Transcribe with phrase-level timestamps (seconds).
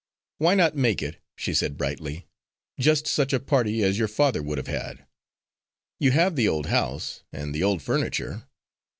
[0.39, 2.25] "Why not make it," she said brightly,
[2.79, 5.05] "just such a party as your father would have had.
[5.99, 8.47] You have the old house, and the old furniture.